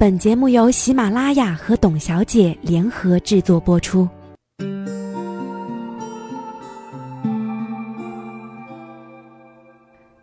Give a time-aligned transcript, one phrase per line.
[0.00, 4.08] 本节目由喜马拉雅和董小姐联合制作播出。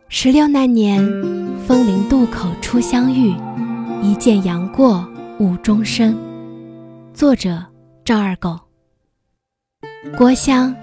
[0.07, 1.05] 十六那年，
[1.67, 3.35] 枫林渡口初相遇，
[4.01, 5.05] 一见杨过
[5.39, 6.17] 误终生。
[7.13, 7.61] 作者：
[8.05, 8.57] 赵二狗。
[10.17, 10.73] 郭襄，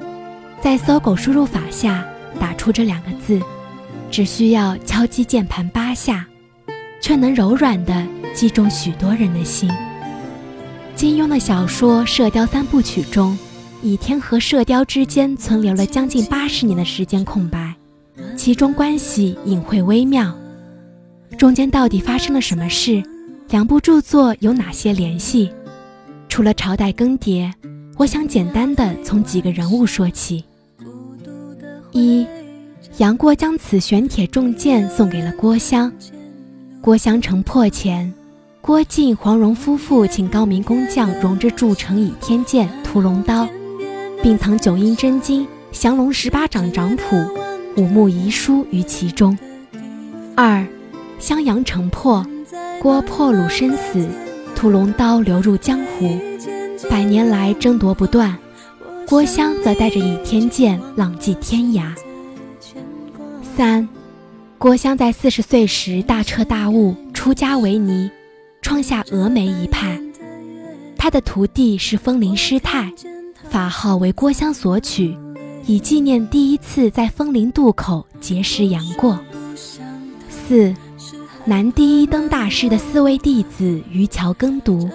[0.61, 2.07] 在搜狗输入法下
[2.39, 3.41] 打出这两个字，
[4.11, 6.27] 只需要敲击键盘八下，
[7.03, 8.07] 却能柔软的。
[8.35, 9.71] 击中许多人的心。
[10.97, 13.39] 金庸的小说《射雕三部曲》中，
[13.83, 17.75] 倚天和射雕之间存留了将近八十年的时间空白，
[18.35, 20.35] 其中关系隐晦微妙。
[21.37, 23.03] 中间到底发生了什么事？
[23.51, 25.53] 两部著作有哪些联系？
[26.27, 27.53] 除了朝代更迭，
[27.99, 30.43] 我想简单的从几个人物说起。
[31.91, 32.27] 一，
[32.97, 35.93] 杨过将此玄铁重剑送给了郭襄，
[36.83, 38.13] 郭襄城破前。
[38.61, 43.49] 郭靖、黄蓉夫妇请高明工匠熔制铸成倚天剑、屠龙刀，
[44.21, 47.03] 并藏九阴真经、降龙十八掌掌谱、
[47.77, 49.39] 五木遗书于其中。
[50.37, 50.67] 二，
[51.21, 52.27] 襄阳城破，
[52.81, 54.05] 郭破虏身死，
[54.57, 56.19] 屠龙刀流入江湖，
[56.91, 58.37] 百年来争夺不断。
[59.07, 61.95] 郭襄则带着倚天剑浪迹天涯。
[63.57, 63.89] 三，
[64.63, 68.09] 郭襄在四十岁时大彻大悟，出家为尼。
[68.61, 70.01] 创下峨眉一派，
[70.97, 72.93] 他的徒弟是风林师太，
[73.51, 75.19] 法号为郭襄所取，
[75.67, 79.19] 以纪念第一次在风林渡口结识杨过。
[80.31, 80.73] 四，
[81.45, 84.89] 南第一灯大师的四位弟子于桥耕读，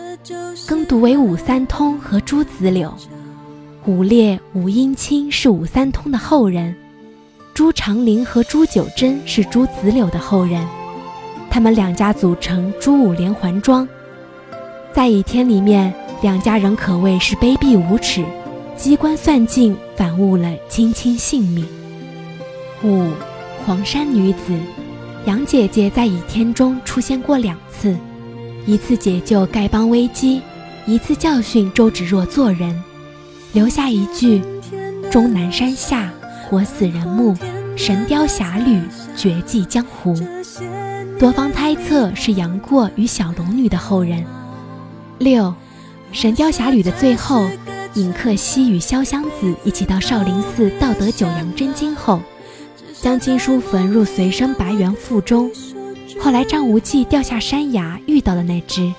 [0.65, 2.95] 耕读为武三通和朱子柳，
[3.85, 6.73] 武烈、武英清是武三通的后人，
[7.57, 10.63] 朱长林和朱九真是朱子柳的后人。
[11.49, 13.89] 他们两家组成朱武连环庄，
[14.93, 15.91] 在倚天里面，
[16.21, 18.23] 两家人可谓是卑鄙无耻，
[18.75, 21.65] 机关算尽，反误了卿卿性命。
[22.83, 23.09] 五，
[23.65, 24.55] 黄山女子
[25.25, 27.97] 杨姐姐在倚天中出现过两次，
[28.67, 30.43] 一次解救丐帮危机，
[30.85, 32.79] 一次教训周芷若做人，
[33.51, 34.43] 留下一句
[35.09, 36.13] ：“终南山下，
[36.49, 37.35] 活死人墓，
[37.75, 38.81] 神雕侠侣，
[39.15, 40.15] 绝迹江湖。”
[41.19, 44.23] 多方猜测是杨过与小龙女的后人。
[45.17, 45.43] 六，
[46.11, 47.45] 《神雕侠侣》的最后，
[47.95, 52.21] 尹克西与潇湘子一起到少林寺盗得九阳真经后，
[53.01, 55.51] 将经书焚入随身白猿腹中。
[56.19, 58.91] 后来张无忌掉下山崖遇到了那只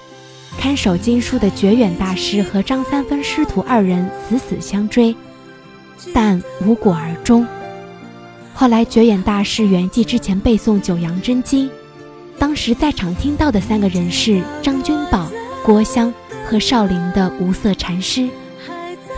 [0.59, 5.15] 看守经书的觉远大师和张三丰师徒二人死死相追，
[6.15, 7.47] 但无果而终。
[8.55, 11.71] 后来觉远大师圆寂之前背诵九阳真经。
[12.39, 15.29] 当时在场听到的三个人是张君宝、
[15.65, 16.13] 郭襄
[16.47, 18.29] 和少林的无色禅师。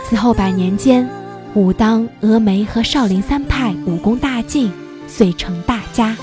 [0.04, 1.08] 此后百年间，
[1.54, 4.72] 武当、峨眉和少林三派武功大进，
[5.06, 6.16] 遂成大家。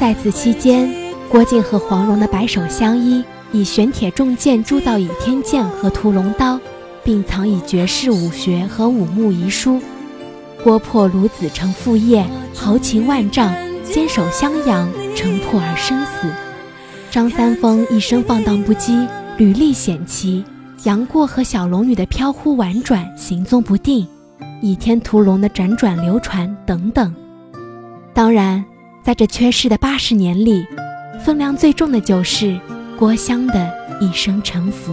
[0.00, 0.90] 在此期间，
[1.30, 3.22] 郭靖和黄蓉的白首相依，
[3.52, 6.58] 以玄铁重剑铸造倚天剑和屠龙刀，
[7.06, 9.80] 并藏以绝世武学和五木遗书。
[10.64, 13.54] 郭破卢子成父业，豪情万丈。
[13.84, 16.28] 坚守襄阳，城破而生死。
[17.08, 19.06] 张三丰一生放荡不羁，
[19.38, 20.44] 屡历险奇。
[20.82, 24.04] 杨过和小龙女的飘忽婉转，行踪不定。
[24.60, 27.14] 倚天屠龙的辗转流传等等。
[28.12, 28.64] 当然，
[29.04, 30.66] 在这缺失的八十年里，
[31.24, 32.58] 分量最重的就是
[32.98, 34.92] 郭襄的一生沉浮。